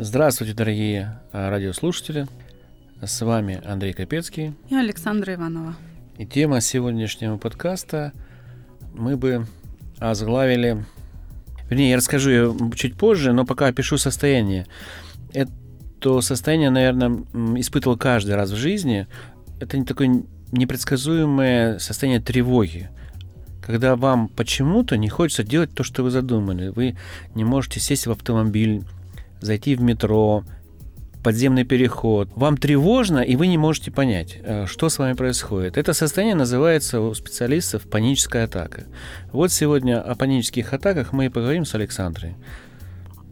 [0.00, 2.28] Здравствуйте, дорогие а, радиослушатели.
[3.02, 4.54] С вами Андрей Капецкий.
[4.68, 5.74] И Александра Иванова.
[6.18, 8.12] И тема сегодняшнего подкаста
[8.94, 9.44] мы бы
[9.98, 10.84] озглавили...
[11.68, 14.68] Вернее, я расскажу ее чуть позже, но пока опишу состояние.
[15.32, 17.24] Это состояние, наверное,
[17.58, 19.08] испытывал каждый раз в жизни.
[19.58, 20.22] Это не такое
[20.52, 22.88] непредсказуемое состояние тревоги
[23.60, 26.68] когда вам почему-то не хочется делать то, что вы задумали.
[26.68, 26.96] Вы
[27.34, 28.82] не можете сесть в автомобиль,
[29.40, 30.44] зайти в метро,
[31.22, 32.30] подземный переход.
[32.36, 35.76] Вам тревожно, и вы не можете понять, э, что с вами происходит.
[35.76, 38.84] Это состояние называется у специалистов паническая атака.
[39.32, 42.34] Вот сегодня о панических атаках мы и поговорим с Александрой.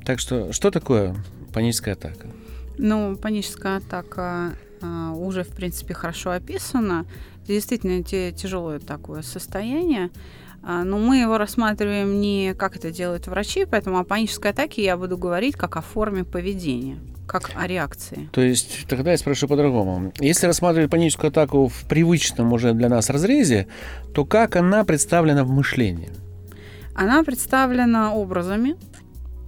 [0.05, 1.17] Так что, что такое
[1.53, 2.29] паническая атака?
[2.79, 7.07] Ну, паническая атака а, уже, в принципе, хорошо описана.
[7.47, 10.11] Действительно, тяжелое такое состояние.
[10.69, 14.97] А, но мы его рассматриваем не как это делают врачи, поэтому о панической атаке я
[14.97, 18.29] буду говорить как о форме поведения как о реакции.
[18.33, 20.13] То есть тогда я спрошу по-другому.
[20.21, 23.67] Если рассматривать паническую атаку в привычном уже для нас разрезе,
[24.15, 26.11] то как она представлена в мышлении?
[26.95, 28.77] Она представлена образами,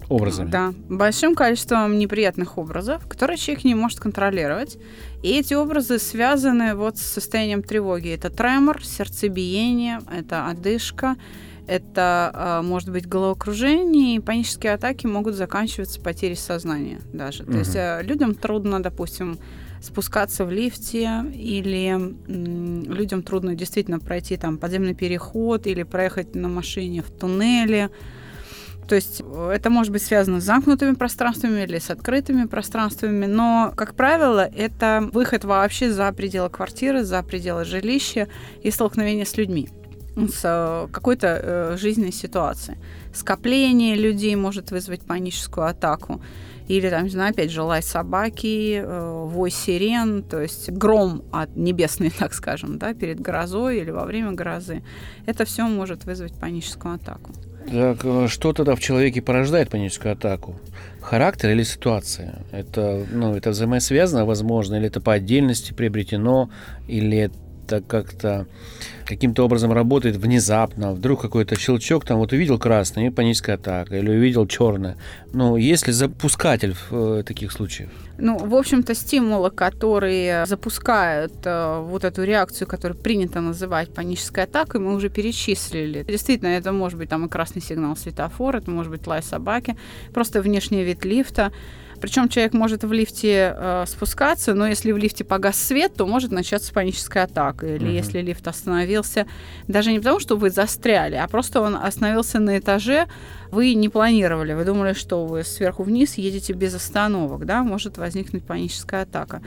[0.09, 0.51] образами.
[0.51, 4.79] Да, большим количеством неприятных образов, которые человек не может контролировать.
[5.23, 8.11] И эти образы связаны вот с состоянием тревоги.
[8.11, 11.17] Это тремор, сердцебиение, это одышка,
[11.67, 17.43] это а, может быть головокружение, и панические атаки могут заканчиваться потерей сознания даже.
[17.43, 17.53] Угу.
[17.53, 19.39] То есть э, людям трудно, допустим,
[19.83, 27.03] спускаться в лифте, или людям трудно действительно пройти там подземный переход, или проехать на машине
[27.03, 27.91] в туннеле.
[28.89, 33.73] То есть э, это может быть связано с замкнутыми пространствами или с открытыми пространствами, но,
[33.77, 38.29] как правило, это выход вообще за пределы квартиры, за пределы жилища
[38.63, 39.69] и столкновение с людьми
[40.17, 42.79] с э, какой-то э, жизненной ситуацией.
[43.15, 46.21] Скопление людей может вызвать паническую атаку.
[46.67, 52.11] Или, там, не знаю, опять же, лай собаки, вой сирен, то есть гром от небесный,
[52.19, 54.83] так скажем, да, перед грозой или во время грозы.
[55.25, 57.33] Это все может вызвать паническую атаку.
[57.71, 60.57] Так э, что тогда в человеке порождает паническую атаку?
[61.01, 62.41] Характер или ситуация?
[62.53, 66.51] Это, ну, это взаимосвязано, возможно, или это по отдельности приобретено,
[66.87, 67.31] или
[67.69, 68.47] это как-то
[69.05, 74.11] каким-то образом работает внезапно, вдруг какой-то щелчок, там вот увидел красный, и паническая атака, или
[74.11, 74.97] увидел черное.
[75.33, 77.91] Ну, есть ли запускатель в э, таких случаях?
[78.19, 84.81] Ну, в общем-то, стимулы, которые запускают э, вот эту реакцию, которую принято называть панической атакой,
[84.81, 86.03] мы уже перечислили.
[86.03, 89.77] Действительно, это может быть там и красный сигнал светофора, это может быть лай собаки,
[90.13, 91.53] просто внешний вид лифта,
[92.01, 96.31] причем человек может в лифте э, спускаться, но если в лифте погас свет, то может
[96.31, 97.67] начаться паническая атака.
[97.67, 97.93] Или угу.
[97.93, 99.27] если лифт остановился,
[99.67, 103.07] даже не потому, что вы застряли, а просто он остановился на этаже,
[103.51, 108.45] вы не планировали, вы думали, что вы сверху вниз едете без остановок, да, может возникнуть
[108.45, 109.43] паническая атака.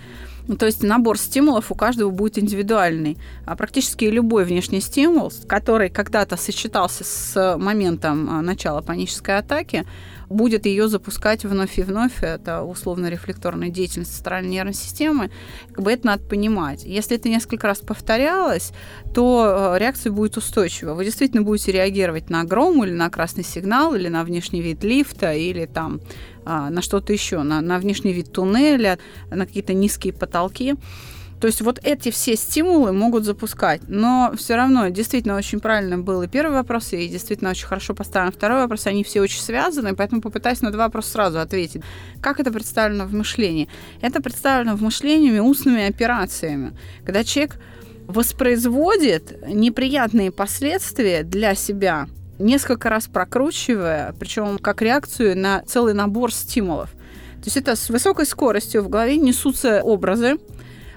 [0.48, 3.18] Ну, то есть набор стимулов у каждого будет индивидуальный.
[3.46, 9.86] А практически любой внешний стимул, который когда-то сочетался с моментом а, начала панической атаки,
[10.32, 15.32] будет ее запускать вновь и вновь, это условно-рефлекторная деятельность центральной нервной системы,
[15.72, 16.84] как бы это надо понимать.
[16.84, 18.72] Если это несколько раз повторялось,
[19.14, 20.94] то э, реакция будет устойчива.
[20.94, 25.34] Вы действительно будете реагировать на гром или на красный сигнал, или на внешний вид лифта,
[25.34, 26.02] или там
[26.46, 28.98] а, на что-то еще, на, на внешний вид туннеля,
[29.30, 30.76] на какие-то низкие потолки.
[31.42, 33.82] То есть вот эти все стимулы могут запускать.
[33.88, 38.32] Но все равно действительно очень правильно был и первый вопрос, и действительно очень хорошо поставлен
[38.32, 38.86] второй вопрос.
[38.86, 41.82] Они все очень связаны, поэтому попытаюсь на два вопроса сразу ответить.
[42.22, 43.68] Как это представлено в мышлении?
[44.02, 46.78] Это представлено в мышлении устными операциями.
[47.04, 47.58] Когда человек
[48.06, 52.08] воспроизводит неприятные последствия для себя,
[52.38, 56.92] несколько раз прокручивая, причем как реакцию на целый набор стимулов.
[56.92, 60.38] То есть это с высокой скоростью в голове несутся образы,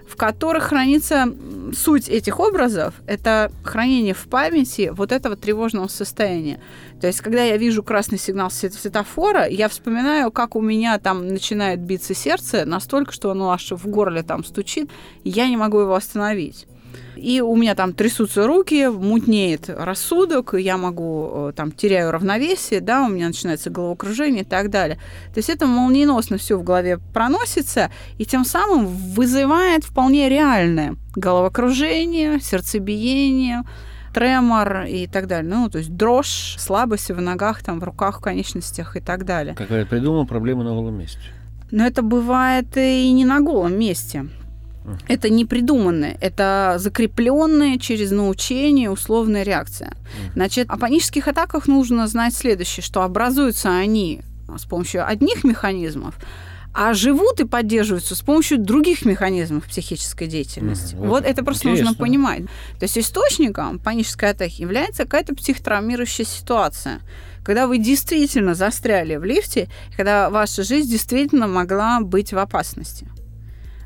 [0.06, 1.26] в которых хранится
[1.72, 6.60] суть этих образов, это хранение в памяти вот этого тревожного состояния.
[7.00, 11.80] То есть, когда я вижу красный сигнал светофора, я вспоминаю, как у меня там начинает
[11.80, 14.90] биться сердце настолько, что оно аж в горле там стучит,
[15.24, 16.66] и я не могу его остановить
[17.16, 23.04] и у меня там трясутся руки, мутнеет рассудок, я могу, э, там, теряю равновесие, да,
[23.04, 24.98] у меня начинается головокружение и так далее.
[25.32, 32.40] То есть это молниеносно все в голове проносится, и тем самым вызывает вполне реальное головокружение,
[32.40, 33.62] сердцебиение,
[34.12, 35.52] тремор и так далее.
[35.52, 39.54] Ну, то есть дрожь, слабость в ногах, там, в руках, в конечностях и так далее.
[39.54, 41.20] Как я придумал, проблема на голом месте.
[41.70, 44.28] Но это бывает и не на голом месте.
[45.08, 49.94] Это не придуманное, это закрепленная через научение условная реакция.
[50.34, 54.20] Значит, о панических атаках нужно знать следующее, что образуются они
[54.56, 56.14] с помощью одних механизмов,
[56.74, 60.96] а живут и поддерживаются с помощью других механизмов психической деятельности.
[60.96, 61.08] Мгм.
[61.08, 61.90] Вот это просто Интересно.
[61.90, 62.42] нужно понимать.
[62.78, 67.00] То есть источником панической атаки является какая-то психотравмирующая ситуация,
[67.44, 73.06] когда вы действительно застряли в лифте, когда ваша жизнь действительно могла быть в опасности.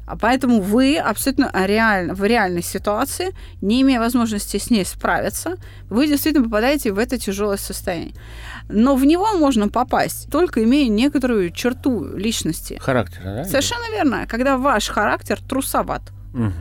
[0.09, 5.57] А поэтому вы абсолютно реально, в реальной ситуации, не имея возможности с ней справиться,
[5.91, 8.15] вы действительно попадаете в это тяжелое состояние.
[8.71, 12.79] Но в него можно попасть, только имея некоторую черту личности.
[12.81, 13.45] Характера, да?
[13.45, 14.27] Совершенно верно.
[14.27, 16.03] Когда ваш характер трусоват.
[16.33, 16.55] Мгм.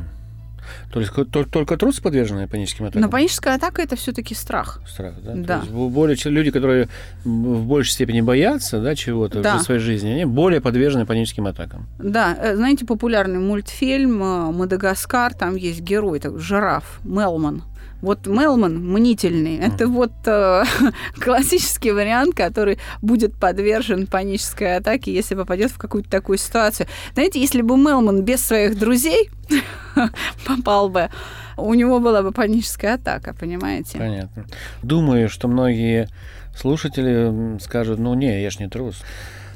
[0.92, 3.02] То есть только, только трусы подвержены паническим атакам?
[3.02, 4.81] Но паническая атака это все-таки страх.
[4.88, 5.34] Страх, да?
[5.36, 5.58] Да.
[5.60, 6.90] То есть бо- более, люди, которые
[7.24, 9.58] в большей степени боятся да, чего-то Да.
[9.58, 11.88] в своей жизни, они более подвержены паническим атакам.
[12.00, 17.63] Да, э, знаете, популярный мультфильм э, «Мадагаскар», там есть герой, так, жираф, Мелман.
[18.01, 19.57] Вот Мелман мнительный.
[19.57, 20.63] Это вот э,
[21.19, 26.88] классический вариант, который будет подвержен панической атаке, если попадет в какую-то такую ситуацию.
[27.13, 29.29] Знаете, если бы Мелман без своих друзей
[30.45, 31.09] попал бы,
[31.57, 33.97] у него была бы паническая атака, понимаете?
[33.97, 34.45] Понятно.
[34.83, 36.07] Думаю, что многие
[36.56, 39.01] слушатели скажут, ну не, я ж не трус.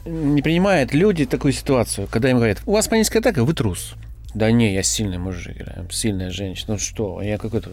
[0.06, 3.94] Не принимают люди такую ситуацию, когда им говорят, у вас паническая атака, вы трус.
[4.34, 5.58] Да не, я сильный мужик,
[5.92, 6.74] сильная женщина.
[6.74, 7.72] Ну что, я какой-то...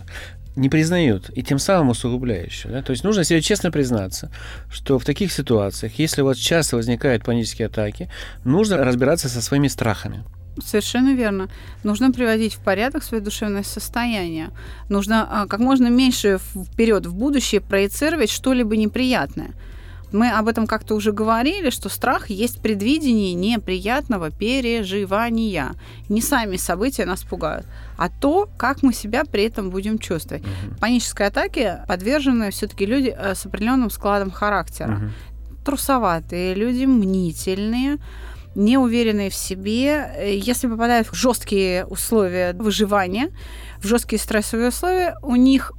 [0.58, 2.72] Не признают, и тем самым усугубляющие.
[2.72, 2.82] Да?
[2.82, 4.32] То есть нужно себе честно признаться,
[4.69, 8.10] что в таких ситуациях, если у вас часто возникают панические атаки,
[8.43, 10.25] нужно разбираться со своими страхами.
[10.60, 11.49] Совершенно верно.
[11.84, 14.50] Нужно приводить в порядок свое душевное состояние.
[14.88, 19.52] Нужно а, как можно меньше вперед в будущее проецировать что-либо неприятное.
[20.12, 25.75] Мы об этом как-то уже говорили, что страх есть предвидение неприятного переживания.
[26.08, 27.66] Не сами события нас пугают,
[27.96, 30.43] а то, как мы себя при этом будем чувствовать.
[30.81, 35.12] Панической атаке подвержены все-таки люди э, с определенным складом характера Мгм.
[35.64, 37.99] трусоватые люди, мнительные,
[38.55, 40.10] неуверенные в себе.
[40.16, 43.31] Э, Если попадают в жесткие условия выживания,
[43.82, 45.72] в жесткие стрессовые условия, у них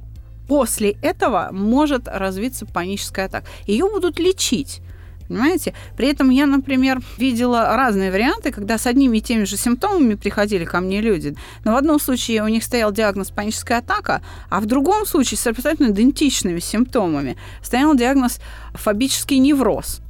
[0.50, 3.46] после этого может развиться паническая атака.
[3.68, 4.80] Ее будут лечить.
[5.28, 5.74] Понимаете?
[5.96, 10.64] При этом я, например, видела разные варианты, когда с одними и теми же симптомами приходили
[10.64, 11.36] ко мне люди.
[11.62, 15.46] Но в одном случае у них стоял диагноз паническая атака, а в другом случае с
[15.46, 18.40] абсолютно идентичными симптомами стоял диагноз
[18.74, 20.00] фобический невроз.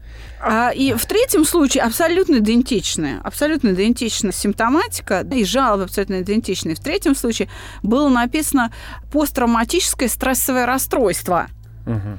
[0.43, 6.75] А, и в третьем случае абсолютно идентичная, абсолютно идентичная симптоматика и жалобы абсолютно идентичные.
[6.75, 7.49] В третьем случае
[7.83, 8.73] было написано
[9.13, 11.49] посттравматическое стрессовое расстройство.
[11.85, 12.19] Мгм.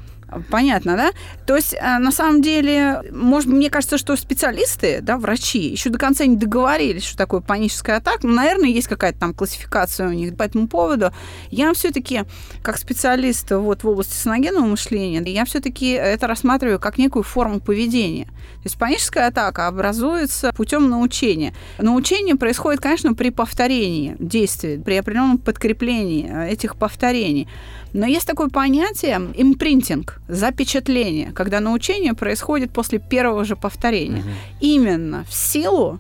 [0.50, 1.12] Понятно, да?
[1.46, 6.00] То есть, э, на самом деле, может, мне кажется, что специалисты, да, врачи, еще до
[6.00, 8.26] конца не договорились, что такое паническая атака.
[8.26, 11.12] Ну, наверное, есть какая-то там классификация у них по этому поводу.
[11.50, 12.24] Я все-таки,
[12.62, 18.26] как специалист вот в области саногенного мышления, я все-таки это рассматриваю как некую форму поведения.
[18.26, 21.54] То есть паническая атака образуется путем научения.
[21.78, 27.48] Научение происходит, конечно, при повторении действий, при определенном подкреплении э, этих повторений.
[27.94, 34.22] Но есть такое понятие импринтинг, запечатление, когда научение происходит после первого же повторения.
[34.22, 34.32] Мгм.
[34.62, 36.00] Именно в силу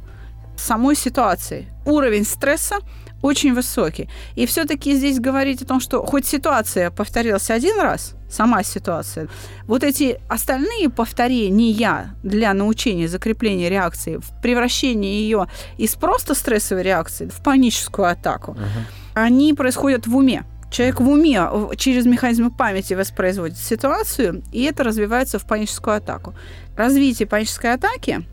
[0.58, 1.68] самой ситуации.
[1.86, 2.76] Уровень стресса
[3.22, 4.10] очень высокий.
[4.36, 9.28] И все-таки здесь говорить о том, что хоть ситуация повторилась один раз, сама ситуация,
[9.68, 17.28] вот эти остальные повторения для научения закрепления реакции, в превращение ее из просто стрессовой реакции
[17.28, 18.86] в паническую атаку, Мгм.
[19.14, 20.44] они происходят в уме.
[20.72, 26.34] Человек в уме в- через механизмы памяти воспроизводит ситуацию, и это развивается в паническую атаку.
[26.78, 28.26] Развитие панической атаки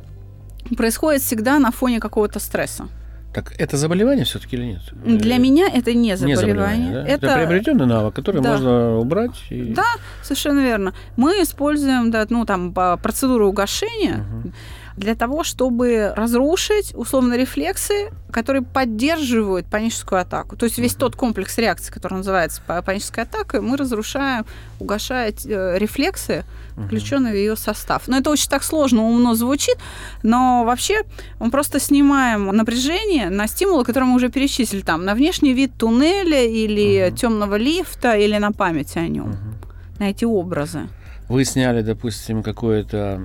[0.77, 2.89] происходит всегда на фоне какого-то стресса.
[3.35, 4.81] Так это заболевание все-таки или нет?
[5.05, 6.93] Для Или- меня это не не заболевание.
[6.93, 7.03] да?
[7.07, 8.53] Это, это приобретенный навык, который Да.
[8.53, 9.37] можно убрать.
[9.51, 9.65] И...
[9.75, 9.85] Да.
[10.23, 10.95] совершенно верно.
[11.17, 14.53] Мы используем да, ну, там, процедуру угошения Мгм.
[14.99, 20.57] Для того, чтобы разрушить условно рефлексы, которые поддерживают паническую атаку.
[20.57, 24.45] То есть весь тот комплекс реакций, который называется па- панической атакой, мы разрушаем,
[24.81, 26.45] угошая э, рефлексы,
[26.87, 28.09] включенные в ее состав.
[28.09, 29.77] Но это очень так сложно, умно звучит,
[30.23, 31.03] но вообще
[31.41, 36.45] мы просто снимаем напряжение на стимулы, которые мы уже перечислили, там, на внешний вид туннеля
[36.45, 37.17] или Мгм.
[37.17, 39.55] темного лифта, или на память о нем, Мгм.
[40.01, 40.89] на эти образы.
[41.29, 43.23] Вы сняли, допустим, какое-то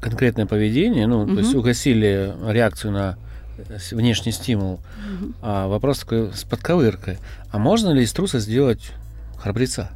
[0.00, 3.18] конкретное поведение, ну, то есть угасили реакцию на
[3.92, 4.80] внешний стимул.
[5.06, 5.34] Мгм.
[5.42, 7.18] А вопрос такой с подковыркой.
[7.50, 8.92] А можно ли из труса сделать
[9.38, 9.90] храбреца?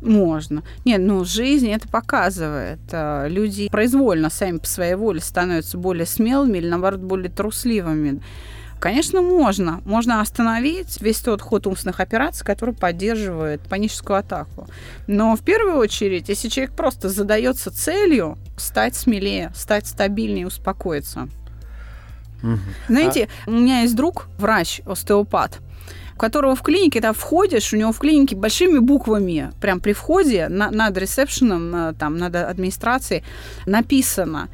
[0.00, 0.62] Можно.
[0.84, 2.80] Нет, ну жизнь это показывает.
[2.92, 8.20] А, Люди произвольно сами по своей воле становятся более смелыми или, наоборот, более трусливыми.
[8.84, 9.80] Конечно, можно.
[9.86, 14.68] Можно остановить весь тот ход умственных операций, который поддерживает паническую атаку.
[15.06, 21.30] Но в первую очередь, если человек просто задается целью стать смелее, стать стабильнее, успокоиться.
[22.86, 25.60] Знаете, у меня есть друг, врач, остеопат,
[26.14, 30.48] у которого в клинике, там входишь, у него в клинике большими буквами, прям при входе
[30.48, 33.24] на- над ресепшеном, на- там, над администрацией
[33.64, 34.50] написано,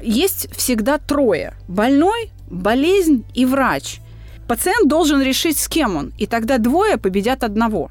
[0.00, 1.54] есть всегда трое.
[1.66, 3.98] Больной, болезнь и врач.
[4.46, 7.90] Пациент должен решить, с кем он, и тогда двое победят одного.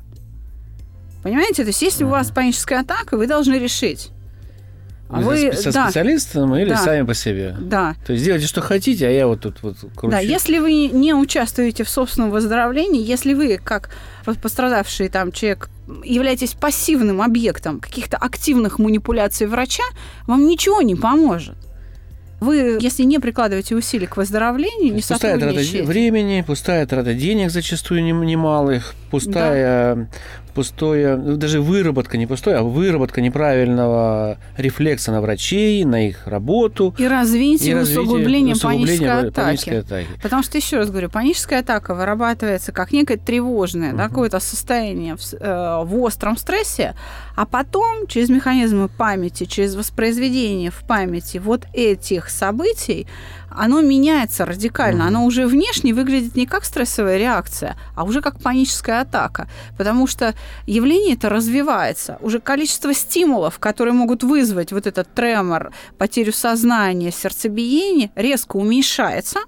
[1.23, 1.63] Понимаете?
[1.63, 4.09] То есть, если у вас паническая атака, вы должны решить.
[5.09, 6.77] А Вы вы, со да, специалистом или Да.
[6.77, 7.53] сами по себе?
[7.59, 10.09] да, То есть делайте, что хотите, а я вот тут вот кручу.
[10.11, 13.89] Да, если вы не участвуете в собственном выздоровлении, если вы, как
[14.23, 15.69] по- пострадавший там человек,
[16.05, 19.83] являетесь пассивным объектом каких-то активных манипуляций врача,
[20.27, 21.55] вам ничего не поможет.
[22.41, 28.03] Вы, если не прикладываете усилий к выздоровлению, не пустая трата времени, пустая трата денег зачастую
[28.03, 30.07] нем- немалых, пустая,
[30.51, 36.93] пустое, ну, даже выработка, не пустое, а выработка неправильного рефлекса на врачей, на их работу.
[36.97, 40.03] И развитие, и развитие, усугубление, усугубление панической панической атаки.
[40.05, 40.21] атаки.
[40.21, 44.09] Потому что, еще раз говорю, паническая атака вырабатывается как некое тревожное, да, Мгм.
[44.09, 46.95] какое-то состояние в, э, в остром стрессе,
[47.35, 53.07] а потом через механизмы памяти, через воспроизведение в памяти вот этих событий,
[53.55, 55.07] оно меняется радикально.
[55.07, 59.47] Оно уже внешне выглядит не как стрессовая реакция, а уже как паническая атака.
[59.77, 60.33] Потому что
[60.65, 62.17] явление это развивается.
[62.21, 69.39] Уже количество стимулов, которые могут вызвать вот этот тремор, потерю сознания, сердцебиение, резко уменьшается.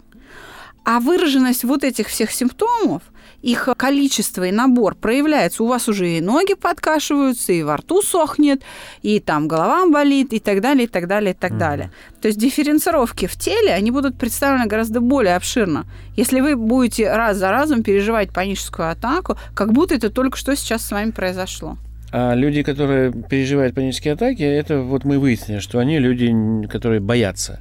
[0.86, 3.03] А выраженность вот этих всех симптомов,
[3.43, 5.63] их количество и набор проявляется.
[5.63, 8.62] У вас уже и ноги подкашиваются, и во рту сохнет,
[9.01, 11.59] и там голова болит, и так далее, и так далее, и так Мгм.
[11.59, 11.91] далее.
[12.21, 15.85] То есть дифференцировки в теле, они будут представлены гораздо более обширно.
[16.15, 20.85] Если вы будете раз за разом переживать паническую атаку, как будто это только что сейчас
[20.85, 21.77] с вами произошло.
[22.15, 26.31] А люди, которые переживают панические атаки, это вот мы выяснили, что они люди,
[26.67, 27.59] которые боятся.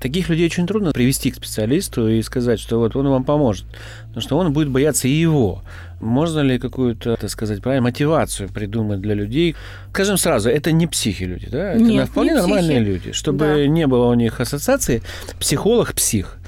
[0.00, 3.66] Таких людей очень трудно привести к специалисту и сказать, что вот он вам поможет.
[4.08, 5.62] Потому что он будет бояться и его.
[6.00, 9.54] Можно ли какую-то, так сказать, правильно, мотивацию придумать для людей?
[9.92, 11.72] Скажем сразу, это не психи люди, да?
[11.72, 12.90] Это Нет, вполне не нормальные психи.
[12.90, 13.12] люди.
[13.12, 13.66] Чтобы Да.
[13.66, 15.02] не было у них ассоциации
[15.38, 16.38] психолог-псих.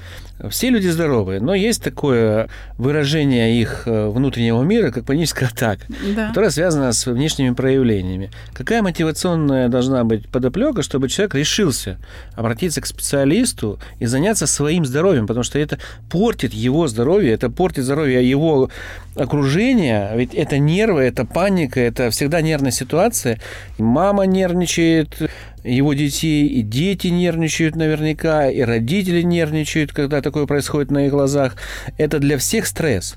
[0.51, 2.49] Все люди здоровые, но есть такое
[2.79, 5.85] выражение их э, внутреннего мира, как паническая атака
[6.17, 6.29] Да.
[6.29, 8.31] которая связана с внешними проявлениями.
[8.53, 11.99] Какая мотивационная должна быть подоплека, чтобы человек решился
[12.35, 15.79] обратиться к специалисту и заняться своим здоровьем, потому что это
[16.11, 18.69] портит его здоровье, это портит здоровье его
[19.15, 23.39] окружения, ведь это нервы, это паника, это всегда нервная ситуация.
[23.79, 25.31] Мама нервничает,
[25.65, 31.57] его детей, и дети нервничают наверняка, и родители нервничают, когда такое происходит на их глазах.
[31.99, 33.17] Это для всех стресс.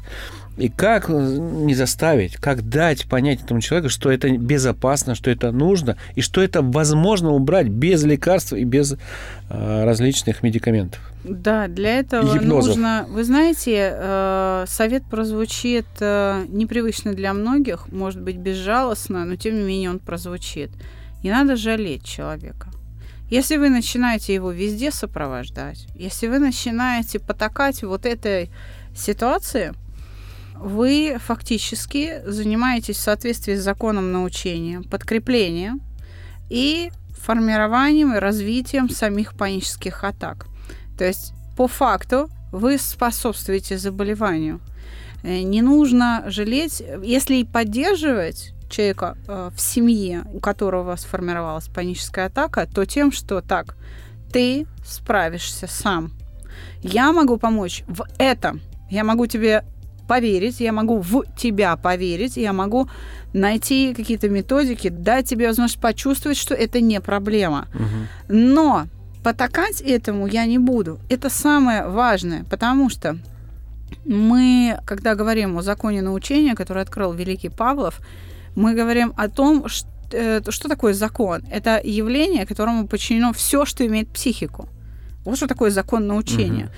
[0.57, 5.97] И как не заставить, как дать понять этому человеку, что это безопасно, что это нужно,
[6.15, 11.01] и что это возможно убрать без лекарств и без э, различных медикаментов.
[11.25, 13.05] Да, для этого нужно...
[13.09, 19.63] Вы знаете, э, совет прозвучит э, непривычно для многих, может быть, безжалостно, но тем не
[19.63, 20.71] менее он прозвучит.
[21.25, 22.67] Не надо жалеть человека.
[23.31, 28.51] Если вы начинаете его везде сопровождать, если вы начинаете потакать вот этой
[28.95, 29.73] ситуации,
[30.53, 35.81] вы фактически занимаетесь в соответствии с законом научения, подкреплением
[36.51, 40.45] и формированием и развитием самих панических атак.
[40.95, 44.61] То есть по факту вы способствуете заболеванию.
[45.23, 52.27] Э, Не нужно жалеть, если и поддерживать человека э, в семье, у которого сформировалась паническая
[52.27, 53.75] атака, то тем, что так,
[54.31, 56.11] ты справишься сам.
[56.81, 58.61] Я могу помочь в этом.
[58.89, 59.63] Я могу тебе
[60.07, 62.87] поверить, я могу в тебя поверить, я могу
[63.33, 67.67] найти какие-то методики, дать тебе возможность почувствовать, что это не проблема.
[68.27, 68.85] Но
[69.23, 70.99] потакать этому я не буду.
[71.09, 73.17] Это самое важное, потому что
[74.05, 77.99] мы, когда говорим о законе научения, который открыл великий Павлов,
[78.55, 81.41] мы говорим о том, что, э, что такое закон.
[81.51, 84.69] Это явление, которому подчинено все, что имеет психику.
[85.25, 86.69] Вот что такое закон научения.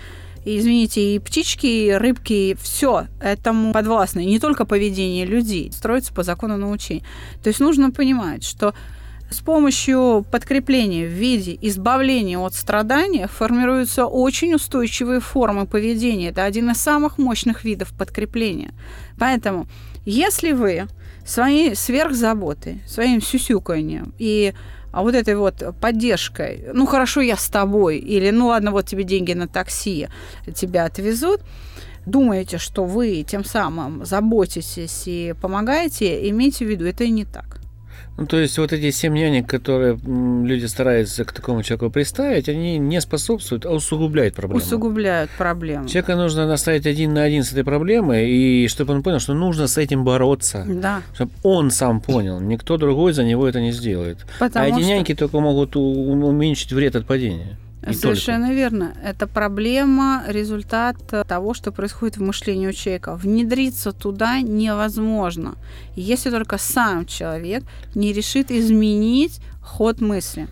[0.45, 4.21] И, извините, и птички, и рыбки, все этому подвластно.
[4.21, 7.03] И не только поведение людей строится по закону научения.
[7.43, 8.73] То есть нужно понимать, что
[9.29, 16.29] с помощью подкрепления в виде избавления от страдания формируются очень устойчивые формы поведения.
[16.29, 18.73] Это один из самых мощных видов подкрепления.
[19.19, 19.67] Поэтому,
[20.05, 20.87] если вы
[21.27, 24.53] своей сверхзаботой, своим сюсюканьем и
[24.93, 29.03] а вот этой вот поддержкой, ну хорошо, я с тобой, или ну ладно, вот тебе
[29.03, 30.07] деньги на такси,
[30.55, 31.41] тебя отвезут,
[32.05, 37.59] думаете, что вы тем самым заботитесь и помогаете, имейте в виду, это и не так.
[38.17, 42.79] Ну, то есть вот эти семь нянек, которые люди стараются к такому человеку приставить, они
[42.79, 44.59] не способствуют, а усугубляют проблему.
[44.59, 45.87] Усугубляют проблему.
[45.87, 49.67] Человека нужно наставить один на один с этой проблемой, и чтобы он понял, что нужно
[49.67, 50.65] с этим бороться.
[50.67, 51.01] Да.
[51.13, 54.25] Чтобы он сам понял, никто другой за него это не сделает.
[54.39, 57.57] Потому а эти что- няньки только могут уменьшить вред от падения.
[57.89, 58.93] И Совершенно верно.
[59.03, 63.15] Это проблема, результат того, что происходит в мышлении у человека.
[63.15, 65.55] Внедриться туда невозможно,
[65.95, 67.63] если только сам человек
[67.95, 70.47] не решит изменить ход мысли.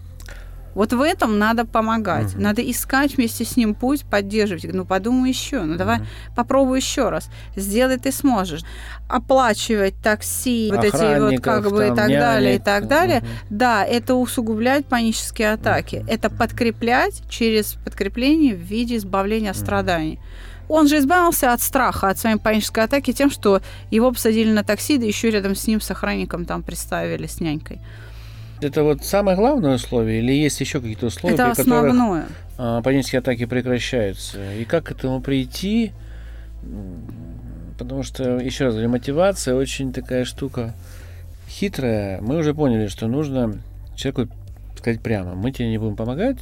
[0.75, 2.33] Вот в этом надо помогать.
[2.33, 2.43] Мгм.
[2.43, 4.65] Надо искать вместе с ним путь, поддерживать.
[4.73, 5.61] Ну, подумай еще.
[5.63, 6.07] Ну, давай Мгм.
[6.35, 7.29] попробуй еще раз.
[7.55, 8.61] Сделай ты сможешь.
[9.07, 13.21] Оплачивать такси, вот эти вот как бы и так далее, и так далее.
[13.21, 13.29] Мгм.
[13.49, 16.05] Да, это усугубляет панические атаки.
[16.09, 19.65] Это подкреплять через подкрепление в виде избавления от Мгм.
[19.65, 20.19] страданий.
[20.67, 24.97] Он же избавился от страха, от своей панической атаки тем, что его посадили на такси,
[24.97, 27.79] да еще рядом с ним с охранником там приставили с нянькой.
[28.61, 32.25] Это вот самое главное условие, или есть еще какие-то условия, это при которых основное.
[32.57, 34.53] а, панические атаки прекращаются?
[34.53, 35.91] И как к этому прийти?
[37.77, 40.73] Потому что, еще раз говорю, мотивация очень такая штука
[41.49, 42.21] хитрая.
[42.21, 43.57] Мы уже поняли, что нужно
[43.95, 44.33] человеку
[44.77, 46.37] сказать прямо, мы тебе не будем помогать,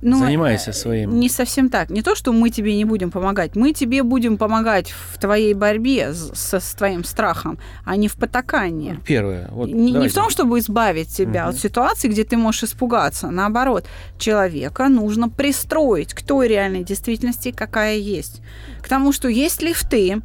[0.00, 1.18] Ну, занимайся э, своим.
[1.18, 1.90] Не совсем так.
[1.90, 3.56] Не то, что мы тебе не будем помогать.
[3.56, 8.98] Мы тебе будем помогать в твоей борьбе со- с твоим страхом, а не в потакании.
[9.06, 9.48] Первое.
[9.50, 11.50] Вот, не, не в том, чтобы избавить тебя Мгм.
[11.50, 13.30] от ситуации, где ты можешь испугаться.
[13.30, 13.86] Наоборот,
[14.18, 18.40] человека нужно пристроить к той реальной действительности, какая есть.
[18.82, 20.22] К тому, что есть лифты,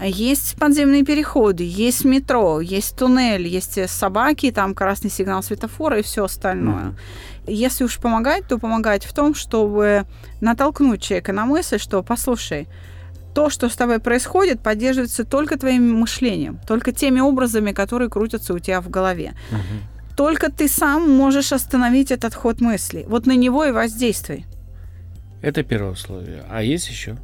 [0.00, 6.24] есть подземные переходы, есть метро, есть туннель, есть собаки, там красный сигнал светофора и все
[6.24, 6.84] остальное.
[6.84, 6.96] Мгм.
[7.48, 10.06] Если уж помогать, то помогать в том, чтобы
[10.40, 12.68] натолкнуть человека на мысль, что, послушай,
[13.34, 18.58] то, что с тобой происходит, поддерживается только твоим мышлением, только теми образами, которые крутятся у
[18.58, 19.34] тебя в голове.
[19.50, 20.16] Мгм.
[20.16, 23.04] Только ты сам можешь остановить этот ход мыслей.
[23.08, 24.44] Вот на него и воздействуй.
[25.42, 26.44] Это первое условие.
[26.50, 27.16] А есть еще?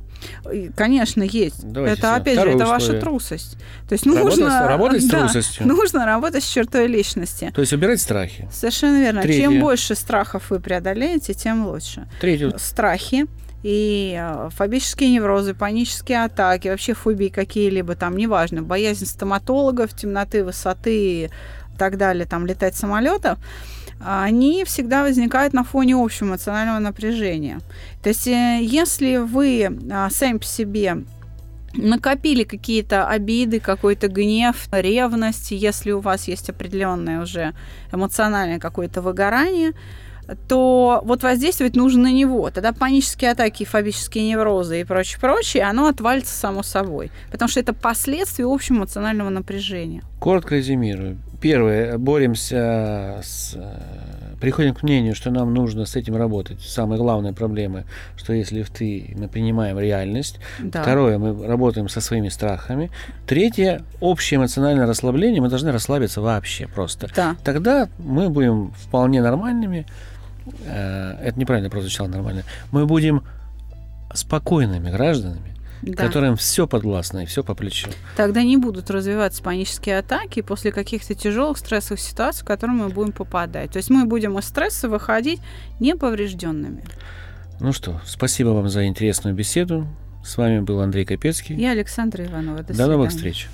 [0.77, 1.63] Конечно, есть.
[1.63, 3.03] Давайте это, опять Второе же, это ваша условие.
[3.03, 3.57] трусость.
[3.89, 4.69] То есть нужно...
[4.69, 5.67] работать с да, трусостью.
[5.67, 7.53] Нужно работать с чертой личности.
[7.55, 8.49] То есть убирать страхи.
[8.53, 9.23] Совершенно верно.
[9.23, 9.43] Третье.
[9.43, 12.09] Чем больше страхов вы преодолеете, тем лучше.
[12.21, 12.55] Третье.
[12.59, 13.27] страхи
[13.65, 20.97] и э, фобические неврозы, панические атаки, вообще фобии какие-либо там, неважно, боязнь стоматологов, темноты, высоты
[20.97, 21.31] и
[21.79, 23.39] так далее, там летать самолетов,
[24.01, 27.61] они всегда возникают на фоне общего эмоционального напряжения.
[28.03, 31.05] То есть, э, если вы а, сами по себе
[31.77, 37.55] накопили какие-то обиды, какой-то гнев, ревность, если у вас есть определенное уже
[37.93, 39.73] эмоциональное какое-то выгорание,
[40.49, 42.51] то вот воздействовать нужно на него.
[42.51, 47.11] Тогда панические атаки, фобические неврозы и прочее, прочее, оно отвалится само собой.
[47.31, 50.03] Потому что это последствия общего эмоционального напряжения.
[50.21, 51.19] Коротко резюмирую.
[51.45, 51.99] Первое.
[51.99, 53.53] Боремся с...
[53.55, 56.63] э, Приходим к мнению, что нам нужно с этим работать.
[56.63, 57.85] Самая главная проблема,
[58.17, 60.41] что если лифты, мы принимаем реальность.
[60.59, 60.81] Да.
[60.81, 61.19] Второе.
[61.19, 62.91] Мы работаем со своими страхами.
[63.27, 63.83] Третье.
[64.01, 65.43] Общее эмоциональное расслабление.
[65.43, 67.11] Мы должны расслабиться вообще просто.
[67.15, 67.37] Да.
[67.45, 69.85] Тогда мы будем вполне нормальными.
[70.65, 72.45] Э, Это неправильно прозвучало нормально.
[72.73, 73.23] Мы будем
[74.15, 75.54] спокойными гражданами,
[75.93, 76.07] да.
[76.07, 77.89] которым все подвластно и все по плечу.
[78.17, 83.13] Тогда не будут развиваться панические атаки после каких-то тяжелых стрессовых ситуаций, в которые мы будем
[83.13, 83.73] попадать.
[83.73, 85.41] То есть мы будем из стресса выходить
[85.81, 86.85] неповрежденными.
[87.61, 89.87] Ну что, спасибо вам за интересную беседу.
[90.25, 91.55] С вами был Андрей Капецкий.
[91.57, 92.63] Я Александра Иванова.
[92.63, 93.49] До, До новых встреч.